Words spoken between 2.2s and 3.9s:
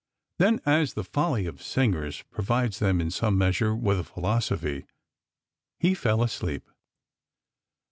provides them in some measure